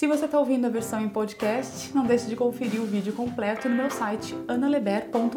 [0.00, 3.68] Se você está ouvindo a versão em podcast, não deixe de conferir o vídeo completo
[3.68, 5.28] no meu site analeber.com.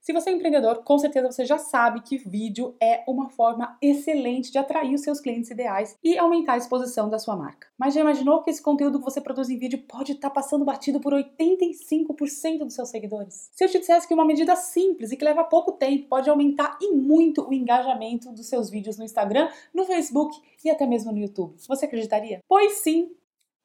[0.00, 4.50] Se você é empreendedor, com certeza você já sabe que vídeo é uma forma excelente
[4.50, 7.68] de atrair os seus clientes ideais e aumentar a exposição da sua marca.
[7.78, 10.64] Mas já imaginou que esse conteúdo que você produz em vídeo pode estar tá passando
[10.64, 13.50] batido por 85% dos seus seguidores?
[13.52, 16.78] Se eu te dissesse que uma medida simples e que leva pouco tempo pode aumentar
[16.80, 20.34] e muito o engajamento dos seus vídeos no Instagram, no Facebook
[20.64, 22.40] e até mesmo no YouTube, você acreditaria?
[22.48, 23.10] Pois sim,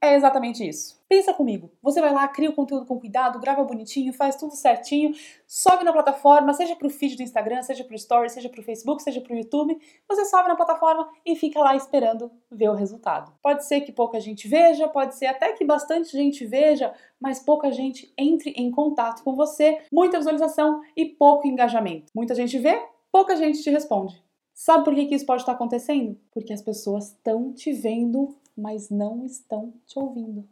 [0.06, 0.96] é exatamente isso.
[1.08, 1.72] Pensa comigo.
[1.82, 5.14] Você vai lá, cria o conteúdo com cuidado, grava bonitinho, faz tudo certinho,
[5.46, 8.64] sobe na plataforma, seja para o feed do Instagram, seja para Story, seja para o
[8.64, 9.78] Facebook, seja para o YouTube.
[10.08, 13.34] Você sobe na plataforma e fica lá esperando ver o resultado.
[13.42, 17.72] Pode ser que pouca gente veja, pode ser até que bastante gente veja, mas pouca
[17.72, 22.12] gente entre em contato com você, muita visualização e pouco engajamento.
[22.16, 24.26] Muita gente vê, pouca gente te responde.
[24.56, 26.18] Sabe por que isso pode estar acontecendo?
[26.32, 30.48] Porque as pessoas estão te vendo mas não estão te ouvindo.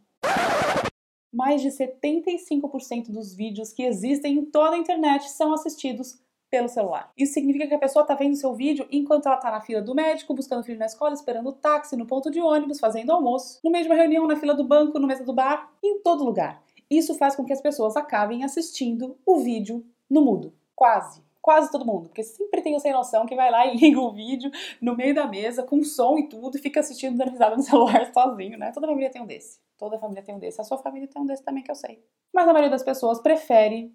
[1.32, 7.10] Mais de 75% dos vídeos que existem em toda a internet são assistidos pelo celular.
[7.16, 9.94] Isso significa que a pessoa está vendo seu vídeo enquanto ela está na fila do
[9.94, 13.70] médico, buscando filho na escola, esperando o táxi, no ponto de ônibus, fazendo almoço, no
[13.70, 16.62] uma reunião, na fila do banco, no mesa do bar, em todo lugar.
[16.88, 20.54] Isso faz com que as pessoas acabem assistindo o vídeo no mudo.
[20.76, 24.00] Quase quase todo mundo, porque sempre tem o sem noção que vai lá e liga
[24.00, 24.50] o vídeo
[24.80, 28.56] no meio da mesa, com som e tudo, e fica assistindo dando no celular sozinho,
[28.56, 28.72] né?
[28.72, 29.60] Toda família tem um desse.
[29.76, 30.58] Toda família tem um desse.
[30.62, 32.02] A sua família tem um desse também, que eu sei.
[32.32, 33.92] Mas a maioria das pessoas prefere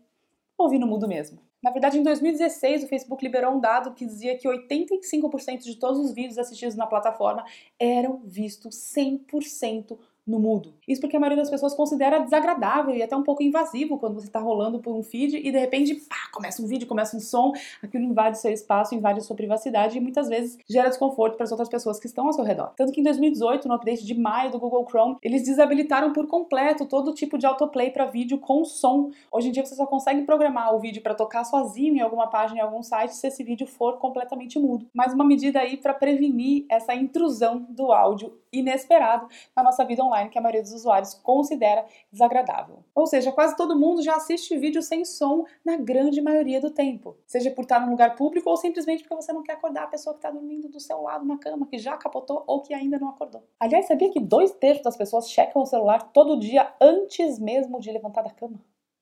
[0.56, 1.40] ouvir no mudo mesmo.
[1.64, 6.00] Na verdade, em 2016, o Facebook liberou um dado que dizia que 85% de todos
[6.00, 7.44] os vídeos assistidos na plataforma
[7.80, 9.98] eram vistos 100%
[10.30, 10.72] no mudo.
[10.88, 14.28] Isso porque a maioria das pessoas considera desagradável e até um pouco invasivo quando você
[14.28, 17.52] está rolando por um feed e de repente, pá, começa um vídeo, começa um som,
[17.82, 21.68] aquilo invade seu espaço, invade sua privacidade e muitas vezes gera desconforto para as outras
[21.68, 22.72] pessoas que estão ao seu redor.
[22.76, 26.86] Tanto que em 2018, no update de maio do Google Chrome, eles desabilitaram por completo
[26.86, 29.10] todo tipo de autoplay para vídeo com som.
[29.32, 32.60] Hoje em dia você só consegue programar o vídeo para tocar sozinho em alguma página,
[32.60, 34.86] em algum site, se esse vídeo for completamente mudo.
[34.94, 40.30] Mais uma medida aí para prevenir essa intrusão do áudio inesperado na nossa vida online
[40.30, 42.84] que a maioria dos usuários considera desagradável.
[42.94, 47.16] Ou seja, quase todo mundo já assiste vídeo sem som na grande maioria do tempo,
[47.26, 50.14] seja por estar num lugar público ou simplesmente porque você não quer acordar a pessoa
[50.14, 53.10] que está dormindo do seu lado na cama, que já capotou ou que ainda não
[53.10, 53.44] acordou.
[53.60, 57.92] Aliás, sabia que dois terços das pessoas checam o celular todo dia antes mesmo de
[57.92, 58.60] levantar da cama?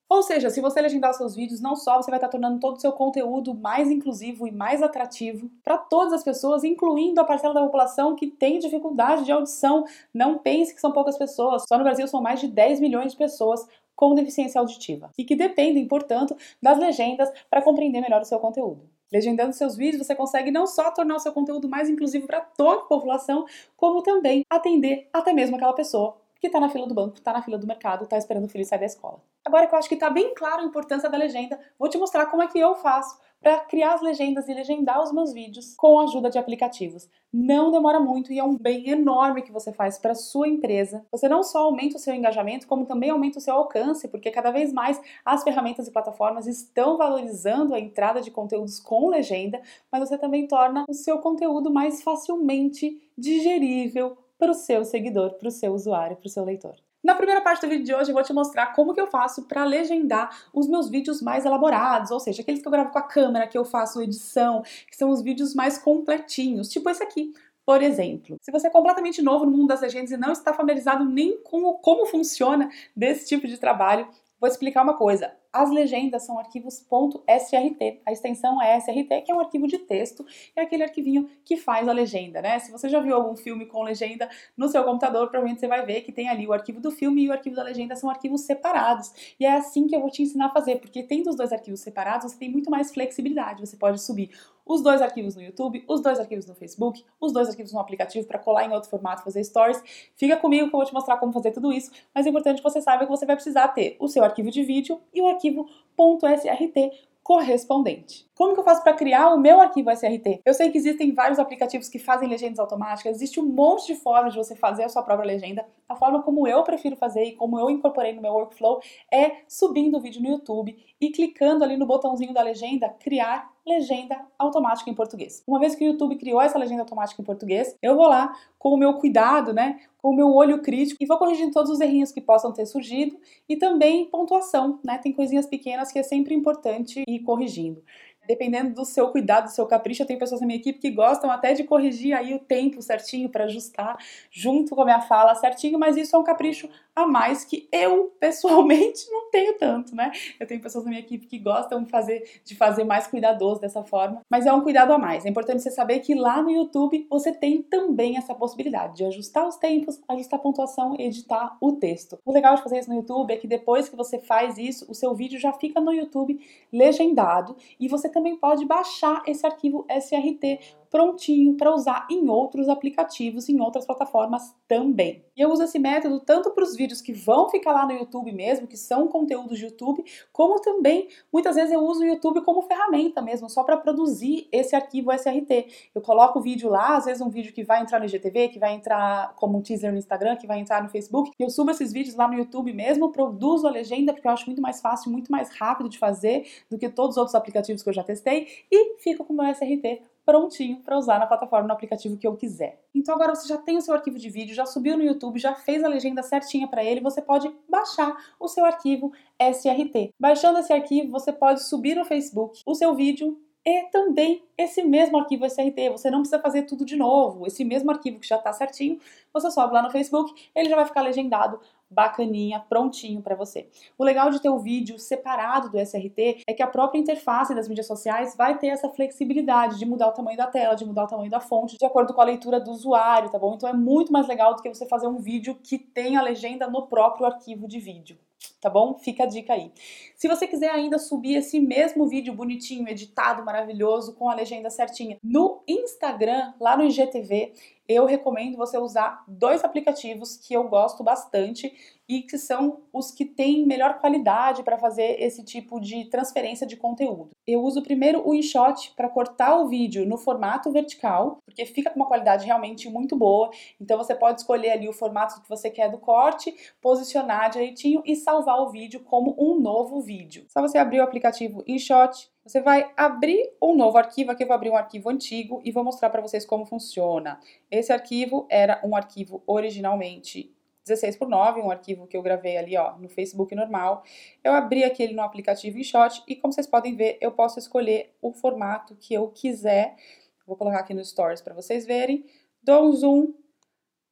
[0.10, 2.78] Ou seja, se você legendar os seus vídeos, não só você vai estar tornando todo
[2.78, 7.54] o seu conteúdo mais inclusivo e mais atrativo para todas as pessoas, incluindo a parcela
[7.54, 9.84] da população que tem dificuldade de audição.
[10.14, 11.66] Não pense que são poucas pessoas.
[11.68, 13.68] Só no Brasil são mais de 10 milhões de pessoas
[13.98, 18.88] com deficiência auditiva e que dependem, portanto, das legendas para compreender melhor o seu conteúdo.
[19.12, 22.82] Legendando seus vídeos, você consegue não só tornar o seu conteúdo mais inclusivo para toda
[22.82, 27.18] a população, como também atender até mesmo aquela pessoa que está na fila do banco,
[27.18, 29.22] está na fila do mercado, está esperando o filho sair da escola.
[29.46, 32.26] Agora que eu acho que está bem claro a importância da legenda, vou te mostrar
[32.28, 36.00] como é que eu faço para criar as legendas e legendar os meus vídeos com
[36.00, 37.08] a ajuda de aplicativos.
[37.32, 41.06] Não demora muito e é um bem enorme que você faz para sua empresa.
[41.12, 44.52] Você não só aumenta o seu engajamento, como também aumenta o seu alcance, porque cada
[44.52, 49.62] vez mais as ferramentas e plataformas estão valorizando a entrada de conteúdos com legenda,
[49.92, 55.48] mas você também torna o seu conteúdo mais facilmente digerível, para o seu seguidor, para
[55.48, 56.76] o seu usuário, para o seu leitor.
[57.04, 59.44] Na primeira parte do vídeo de hoje eu vou te mostrar como que eu faço
[59.44, 63.04] para legendar os meus vídeos mais elaborados, ou seja, aqueles que eu gravo com a
[63.04, 67.34] câmera, que eu faço edição, que são os vídeos mais completinhos, tipo esse aqui.
[67.66, 71.06] Por exemplo, se você é completamente novo no mundo das legendas e não está familiarizado
[71.06, 74.08] nem com como funciona desse tipo de trabalho,
[74.40, 76.86] vou explicar uma coisa as legendas são arquivos
[77.28, 78.00] .srt.
[78.06, 80.26] A extensão é srt, que é um arquivo de texto,
[80.56, 82.60] é aquele arquivinho que faz a legenda, né?
[82.60, 86.02] Se você já viu algum filme com legenda no seu computador, provavelmente você vai ver
[86.02, 89.36] que tem ali o arquivo do filme e o arquivo da legenda são arquivos separados.
[89.40, 91.80] E é assim que eu vou te ensinar a fazer, porque tendo os dois arquivos
[91.80, 93.66] separados, você tem muito mais flexibilidade.
[93.66, 94.30] Você pode subir
[94.68, 98.28] os dois arquivos no YouTube, os dois arquivos no Facebook, os dois arquivos no aplicativo
[98.28, 99.82] para colar em outro formato, fazer stories.
[100.16, 102.64] Fica comigo que eu vou te mostrar como fazer tudo isso, mas é importante que
[102.64, 105.68] você saiba que você vai precisar ter o seu arquivo de vídeo e o arquivo
[105.98, 106.92] .srt
[107.28, 108.26] correspondente.
[108.34, 110.40] Como que eu faço para criar o meu arquivo SRT?
[110.46, 114.32] Eu sei que existem vários aplicativos que fazem legendas automáticas, existe um monte de formas
[114.32, 115.66] de você fazer a sua própria legenda.
[115.90, 118.80] A forma como eu prefiro fazer e como eu incorporei no meu workflow
[119.12, 124.20] é subindo o vídeo no YouTube e clicando ali no botãozinho da legenda, criar legenda
[124.40, 125.44] automática em português.
[125.48, 128.70] Uma vez que o YouTube criou essa legenda automática em português, eu vou lá com
[128.70, 132.12] o meu cuidado, né, com o meu olho crítico e vou corrigindo todos os errinhos
[132.12, 133.18] que possam ter surgido
[133.48, 134.98] e também pontuação, né?
[134.98, 137.84] Tem coisinhas pequenas que é sempre importante ir corrigindo
[138.28, 141.32] dependendo do seu cuidado, do seu capricho, eu tenho pessoas na minha equipe que gostam
[141.32, 143.98] até de corrigir aí o tempo certinho para ajustar
[144.30, 148.12] junto com a minha fala certinho, mas isso é um capricho a mais que eu
[148.20, 150.12] pessoalmente não tenho tanto, né?
[150.40, 153.84] Eu tenho pessoas na minha equipe que gostam de fazer, de fazer mais cuidadoso dessa
[153.84, 155.24] forma, mas é um cuidado a mais.
[155.24, 159.48] É importante você saber que lá no YouTube você tem também essa possibilidade de ajustar
[159.48, 162.18] os tempos, ajustar a pontuação e editar o texto.
[162.26, 164.96] O legal de fazer isso no YouTube é que depois que você faz isso, o
[164.96, 166.40] seu vídeo já fica no YouTube
[166.74, 173.50] legendado e você também pode baixar esse arquivo SRT prontinho para usar em outros aplicativos,
[173.50, 175.24] em outras plataformas também.
[175.36, 178.32] E eu uso esse método tanto para os vídeos que vão ficar lá no YouTube
[178.32, 182.64] mesmo, que são conteúdos de YouTube, como também muitas vezes eu uso o YouTube como
[182.64, 185.90] ferramenta mesmo, só para produzir esse arquivo SRT.
[185.94, 188.60] Eu coloco o vídeo lá, às vezes um vídeo que vai entrar no IGTV, que
[188.60, 191.94] vai entrar como um teaser no Instagram, que vai entrar no Facebook, eu subo esses
[191.94, 195.32] vídeos lá no YouTube mesmo, produzo a legenda porque eu acho muito mais fácil, muito
[195.32, 198.98] mais rápido de fazer do que todos os outros aplicativos que eu já testei e
[199.00, 202.84] fico com o meu SRT prontinho para usar na plataforma, no aplicativo que eu quiser.
[202.94, 205.56] Então agora você já tem o seu arquivo de vídeo, já subiu no YouTube, já
[205.56, 210.14] fez a legenda certinha para ele, você pode baixar o seu arquivo SRT.
[210.20, 215.18] Baixando esse arquivo, você pode subir no Facebook o seu vídeo e também esse mesmo
[215.18, 215.90] arquivo SRT.
[215.92, 217.48] Você não precisa fazer tudo de novo.
[217.48, 219.00] Esse mesmo arquivo que já está certinho,
[219.32, 223.70] você sobe lá no Facebook, ele já vai ficar legendado bacaninha, prontinho para você.
[223.98, 227.68] O legal de ter o vídeo separado do SRT é que a própria interface das
[227.68, 231.08] mídias sociais vai ter essa flexibilidade de mudar o tamanho da tela, de mudar o
[231.08, 233.56] tamanho da fonte, de acordo com a leitura do usuário, tá bom?
[233.56, 236.70] Então é muito mais legal do que você fazer um vídeo que tem a legenda
[236.70, 238.18] no próprio arquivo de vídeo
[238.60, 238.98] tá bom?
[239.00, 239.72] Fica a dica aí.
[240.16, 245.18] Se você quiser ainda subir esse mesmo vídeo bonitinho, editado, maravilhoso, com a legenda certinha
[245.24, 247.54] no Instagram, lá no IGTV,
[247.88, 251.74] eu recomendo você usar dois aplicativos que eu gosto bastante
[252.10, 256.78] e que são os que têm melhor qualidade para fazer esse tipo de transferência de
[256.78, 257.32] conteúdo.
[257.46, 262.00] Eu uso primeiro o InShot para cortar o vídeo no formato vertical, porque fica com
[262.00, 263.50] uma qualidade realmente muito boa.
[263.80, 268.16] Então você pode escolher ali o formato que você quer do corte, posicionar direitinho e
[268.16, 270.46] salvar o vídeo como um novo vídeo.
[270.48, 274.56] Só você abrir o aplicativo InShot, você vai abrir um novo arquivo, aqui eu vou
[274.56, 277.40] abrir um arquivo antigo e vou mostrar para vocês como funciona.
[277.70, 280.56] Esse arquivo era um arquivo originalmente
[280.86, 284.04] 16 por 9, um arquivo que eu gravei ali, ó, no Facebook normal.
[284.42, 288.32] Eu abri aquele no aplicativo InShot e como vocês podem ver, eu posso escolher o
[288.32, 289.98] formato que eu quiser.
[290.46, 292.26] Vou colocar aqui no Stories para vocês verem.
[292.64, 293.34] Dou um zoom,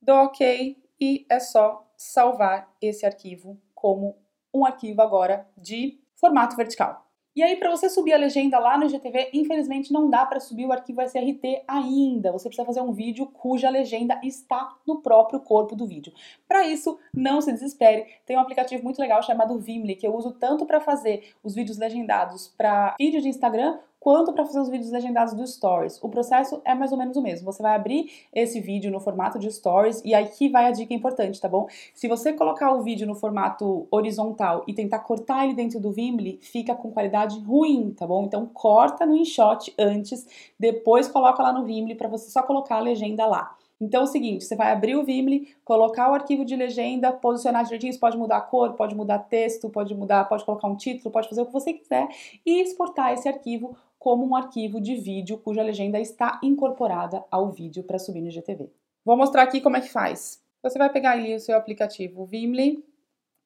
[0.01, 4.17] dou OK e é só salvar esse arquivo como
[4.53, 7.04] um arquivo agora de formato vertical.
[7.35, 10.65] E aí, para você subir a legenda lá no IGTV, infelizmente não dá para subir
[10.65, 12.31] o arquivo SRT ainda.
[12.31, 16.13] Você precisa fazer um vídeo cuja legenda está no próprio corpo do vídeo.
[16.47, 18.05] Para isso, não se desespere.
[18.25, 21.77] Tem um aplicativo muito legal chamado Vimly, que eu uso tanto para fazer os vídeos
[21.77, 25.97] legendados para vídeo de Instagram, quanto para fazer os vídeos legendados do Stories.
[25.99, 27.51] O processo é mais ou menos o mesmo.
[27.51, 31.41] Você vai abrir esse vídeo no formato de Stories e aqui vai a dica importante,
[31.41, 31.67] tá bom?
[31.91, 36.37] Se você colocar o vídeo no formato horizontal e tentar cortar ele dentro do Vimly,
[36.39, 38.25] fica com qualidade ruim, tá bom?
[38.25, 40.27] Então corta no InShot antes,
[40.59, 43.55] depois coloca lá no Vimly para você só colocar a legenda lá.
[43.81, 47.63] Então é o seguinte, você vai abrir o Vimly, colocar o arquivo de legenda, posicionar
[47.63, 51.11] direitinho, você pode mudar a cor, pode mudar texto, pode mudar, pode colocar um título,
[51.11, 52.07] pode fazer o que você quiser
[52.45, 57.83] e exportar esse arquivo como um arquivo de vídeo cuja legenda está incorporada ao vídeo
[57.83, 58.69] para subir no GTV.
[59.03, 60.43] Vou mostrar aqui como é que faz.
[60.63, 62.83] Você vai pegar ali o seu aplicativo Vimly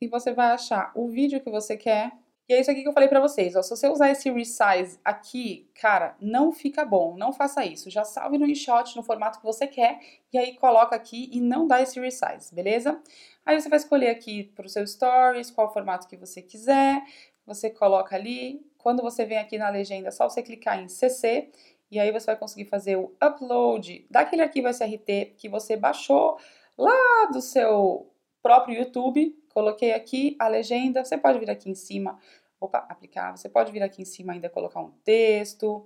[0.02, 2.12] e você vai achar o vídeo que você quer.
[2.48, 5.00] E é isso aqui que eu falei para vocês, ó, se você usar esse resize
[5.06, 7.92] aqui, cara, não fica bom, não faça isso.
[7.92, 10.00] Já salve no InShot no formato que você quer
[10.34, 13.00] e aí coloca aqui e não dá esse resize, beleza?
[13.46, 17.04] Aí você vai escolher aqui para o seu stories qual formato que você quiser,
[17.50, 18.66] você coloca ali.
[18.78, 21.50] Quando você vem aqui na legenda, é só você clicar em CC
[21.92, 26.38] e aí você vai conseguir fazer o upload daquele arquivo SRT que você baixou
[26.78, 28.10] lá do seu
[28.42, 29.36] próprio YouTube.
[29.54, 32.20] Coloquei aqui a legenda, você pode vir aqui em cima,
[32.60, 35.86] opa, aplicar, você pode vir aqui em cima ainda colocar um texto,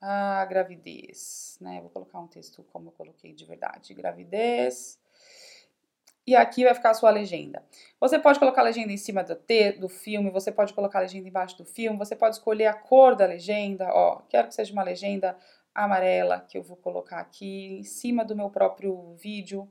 [0.00, 1.80] a gravidez, né?
[1.80, 4.98] Vou colocar um texto como eu coloquei de verdade, gravidez.
[6.26, 7.62] E aqui vai ficar a sua legenda.
[8.00, 11.02] Você pode colocar a legenda em cima do, T, do filme, você pode colocar a
[11.02, 14.72] legenda embaixo do filme, você pode escolher a cor da legenda, ó, quero que seja
[14.72, 15.36] uma legenda
[15.72, 19.70] amarela, que eu vou colocar aqui em cima do meu próprio vídeo.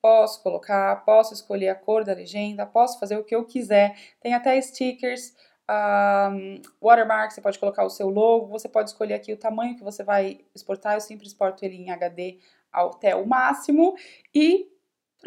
[0.00, 3.96] Posso colocar, posso escolher a cor da legenda, posso fazer o que eu quiser.
[4.20, 5.34] Tem até stickers,
[5.68, 9.82] um, watermark, você pode colocar o seu logo, você pode escolher aqui o tamanho que
[9.82, 12.38] você vai exportar, eu sempre exporto ele em HD
[12.72, 13.96] até o máximo
[14.34, 14.70] e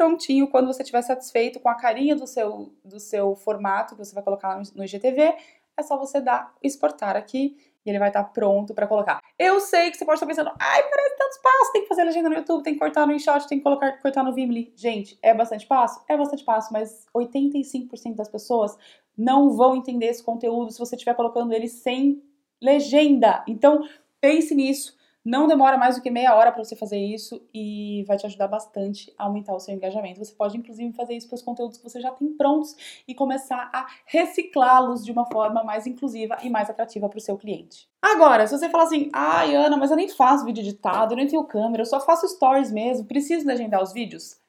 [0.00, 4.14] prontinho, quando você estiver satisfeito com a carinha do seu, do seu formato que você
[4.14, 5.34] vai colocar no, IGTV,
[5.76, 7.54] é só você dar exportar aqui
[7.84, 9.20] e ele vai estar pronto para colocar.
[9.38, 12.30] Eu sei que você pode estar pensando, ai, parece tanto espaço, tem que fazer legenda
[12.30, 14.72] no YouTube, tem que cortar no InShot, tem que colocar, cortar no Vimeo.
[14.74, 16.02] Gente, é bastante espaço?
[16.08, 18.78] É bastante espaço, mas 85% das pessoas
[19.16, 22.22] não vão entender esse conteúdo se você estiver colocando ele sem
[22.60, 23.44] legenda.
[23.46, 23.86] Então,
[24.18, 24.98] pense nisso.
[25.24, 28.48] Não demora mais do que meia hora para você fazer isso e vai te ajudar
[28.48, 30.18] bastante a aumentar o seu engajamento.
[30.18, 32.74] Você pode, inclusive, fazer isso para os conteúdos que você já tem prontos
[33.06, 37.36] e começar a reciclá-los de uma forma mais inclusiva e mais atrativa para o seu
[37.36, 37.86] cliente.
[38.00, 41.26] Agora, se você falar assim, ai, Ana, mas eu nem faço vídeo editado, eu nem
[41.26, 44.39] tenho câmera, eu só faço stories mesmo, preciso legendar os vídeos?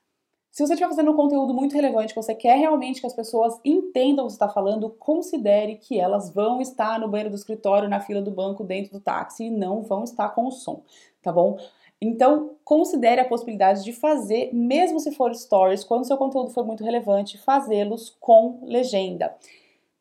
[0.52, 4.26] Se você estiver fazendo um conteúdo muito relevante, você quer realmente que as pessoas entendam
[4.26, 8.22] o que está falando, considere que elas vão estar no banheiro do escritório, na fila
[8.22, 10.84] do banco, dentro do táxi e não vão estar com o som,
[11.22, 11.58] tá bom?
[12.02, 16.84] Então, considere a possibilidade de fazer, mesmo se for stories, quando seu conteúdo for muito
[16.84, 19.34] relevante, fazê-los com legenda.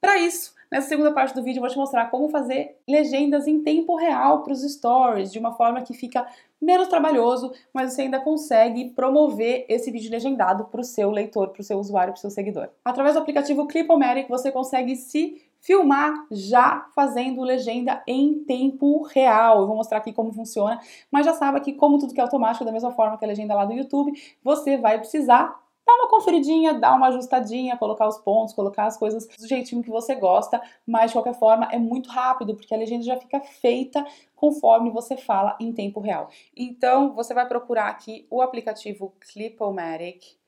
[0.01, 3.61] Para isso, Nessa segunda parte do vídeo eu vou te mostrar como fazer legendas em
[3.61, 6.25] tempo real para os stories, de uma forma que fica
[6.63, 11.61] menos trabalhoso, mas você ainda consegue promover esse vídeo legendado para o seu leitor, para
[11.61, 12.69] o seu usuário, para o seu seguidor.
[12.85, 19.63] Através do aplicativo Clipomatic você consegue se filmar já fazendo legenda em tempo real.
[19.63, 22.65] Eu vou mostrar aqui como funciona, mas já sabe que como tudo que é automático,
[22.65, 24.13] da mesma forma que a legenda lá do YouTube,
[24.43, 25.61] você vai precisar
[25.91, 29.91] dá uma conferidinha, dá uma ajustadinha, colocar os pontos, colocar as coisas do jeitinho que
[29.91, 34.05] você gosta, mas de qualquer forma é muito rápido, porque a legenda já fica feita
[34.37, 36.31] conforme você fala em tempo real.
[36.57, 40.39] Então, você vai procurar aqui o aplicativo Clipomatic,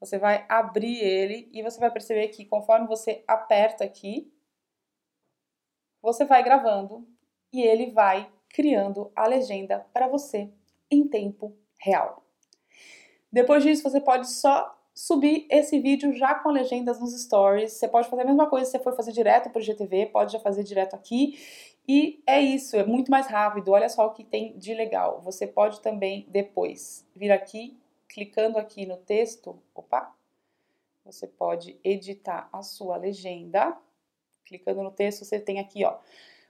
[0.00, 4.32] você vai abrir ele e você vai perceber que conforme você aperta aqui,
[6.02, 7.06] você vai gravando
[7.52, 10.50] e ele vai criando a legenda para você
[10.90, 12.24] em tempo real.
[13.30, 17.74] Depois disso, você pode só subir esse vídeo já com legendas nos stories.
[17.74, 20.32] Você pode fazer a mesma coisa se você for fazer direto para o GTV, pode
[20.32, 21.38] já fazer direto aqui.
[21.86, 23.70] E é isso, é muito mais rápido.
[23.70, 25.20] Olha só o que tem de legal.
[25.20, 27.78] Você pode também depois vir aqui,
[28.08, 30.12] clicando aqui no texto, opa,
[31.04, 33.78] você pode editar a sua legenda.
[34.44, 35.96] Clicando no texto, você tem aqui, ó,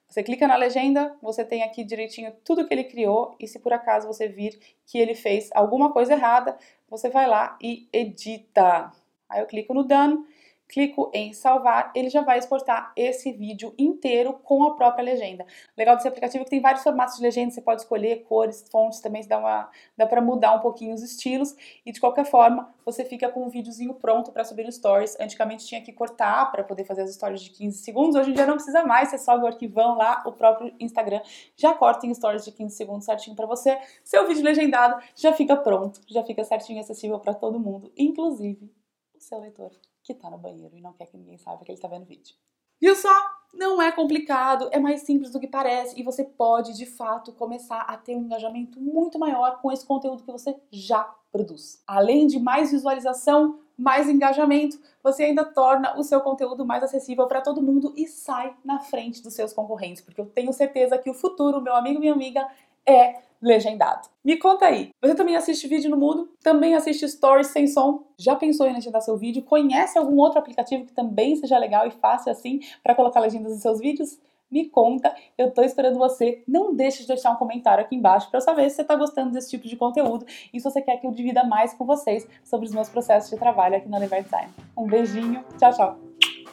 [0.09, 3.73] você clica na legenda, você tem aqui direitinho tudo que ele criou e se por
[3.73, 6.57] acaso você vir que ele fez alguma coisa errada,
[6.89, 8.91] você vai lá e edita.
[9.29, 10.25] Aí eu clico no Done
[10.69, 15.47] clico em salvar, ele já vai exportar esse vídeo inteiro com a própria legenda.
[15.77, 19.01] Legal desse aplicativo é que tem vários formatos de legenda, você pode escolher cores, fontes,
[19.01, 23.05] também dá, uma, dá para mudar um pouquinho os estilos e de qualquer forma você
[23.05, 25.17] fica com um videozinho pronto para subir no Stories.
[25.19, 28.47] Antigamente tinha que cortar para poder fazer as stories de 15 segundos, hoje em dia
[28.47, 31.21] não precisa mais, você sobe o arquivão lá, o próprio Instagram
[31.57, 33.79] já corta em stories de 15 segundos certinho para você.
[34.05, 38.78] Seu vídeo legendado já fica pronto, já fica certinho acessível para todo mundo, inclusive
[39.19, 39.71] o seu leitor
[40.03, 42.35] que tá no banheiro e não quer que ninguém saiba que ele tá vendo vídeo.
[42.81, 43.13] Viu só?
[43.53, 47.81] Não é complicado, é mais simples do que parece e você pode de fato começar
[47.81, 51.83] a ter um engajamento muito maior com esse conteúdo que você já produz.
[51.87, 57.41] Além de mais visualização, mais engajamento, você ainda torna o seu conteúdo mais acessível para
[57.41, 61.15] todo mundo e sai na frente dos seus concorrentes, porque eu tenho certeza que o
[61.15, 62.47] futuro, meu amigo e minha amiga,
[62.85, 64.09] é legendado.
[64.25, 66.29] Me conta aí, você também assiste vídeo no mudo?
[66.43, 68.05] Também assiste stories sem som?
[68.19, 69.43] Já pensou em legendar seu vídeo?
[69.43, 73.63] Conhece algum outro aplicativo que também seja legal e fácil assim para colocar legendas nos
[73.63, 74.19] seus vídeos?
[74.51, 76.43] Me conta, eu tô esperando você.
[76.49, 79.33] Não deixe de deixar um comentário aqui embaixo para eu saber se você tá gostando
[79.33, 82.67] desse tipo de conteúdo e se você quer que eu divida mais com vocês sobre
[82.67, 84.51] os meus processos de trabalho aqui na Lever Design.
[84.77, 85.99] Um beijinho, tchau, tchau.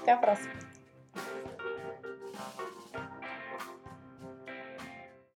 [0.01, 0.64] Até a próxima.